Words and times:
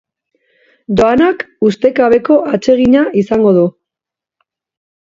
Joanak 1.01 1.45
ustekabeko 1.69 2.39
atsegina 2.55 3.05
izango 3.25 3.55
du. 3.61 3.71